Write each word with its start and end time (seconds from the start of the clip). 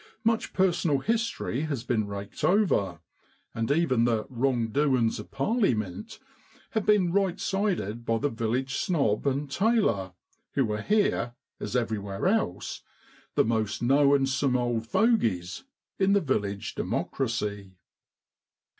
Much 0.23 0.51
personal 0.51 0.97
history 0.97 1.61
has 1.61 1.83
been 1.83 2.07
raked 2.07 2.43
over, 2.43 3.01
and 3.53 3.69
even 3.69 4.03
the 4.05 4.25
'wrong 4.29 4.69
doin's 4.69 5.19
of 5.19 5.29
Parleymint' 5.29 6.17
have 6.71 6.87
been 6.87 7.11
rightsided 7.13 8.03
by 8.03 8.17
the 8.17 8.27
village 8.31 8.77
snob 8.77 9.27
and 9.27 9.51
tailor, 9.51 10.13
who 10.53 10.71
are 10.71 10.81
here, 10.81 11.35
as 11.59 11.75
everywhere 11.75 12.25
else,' 12.25 12.81
the 13.35 13.45
most 13.45 13.83
knowin'some 13.83 14.57
old 14.57 14.87
fogies' 14.87 15.65
in 15.99 16.13
the 16.13 16.19
village 16.19 16.73
democracy. 16.73 17.75